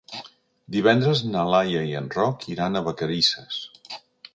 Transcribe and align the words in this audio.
Divendres 0.75 1.21
na 1.35 1.45
Laia 1.55 1.85
i 1.91 1.95
en 2.03 2.09
Roc 2.19 2.49
iran 2.57 2.77
a 2.83 2.87
Vacarisses. 2.91 3.65